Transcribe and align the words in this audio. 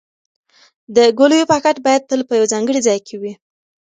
د 0.95 0.97
ګولیو 1.17 1.49
پاکټ 1.51 1.75
باید 1.85 2.07
تل 2.09 2.21
په 2.29 2.33
یو 2.39 2.45
ځانګړي 2.53 2.79
ځای 2.87 2.99
کې 3.07 3.15
وي. 3.21 3.33